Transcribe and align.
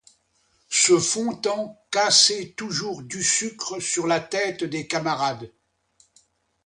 Ce 0.71 0.97
Fontan 0.97 1.79
cassait 1.91 2.55
toujours 2.57 3.03
du 3.03 3.23
sucre 3.23 3.79
sur 3.79 4.07
la 4.07 4.19
tête 4.19 4.63
des 4.63 4.87
camarades! 4.87 5.51